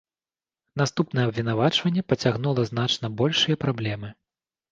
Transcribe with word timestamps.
Наступнае 0.81 1.25
абвінавачванне 1.31 2.03
пацягнула 2.13 2.65
значна 2.71 3.07
большыя 3.23 3.55
праблемы. 3.67 4.09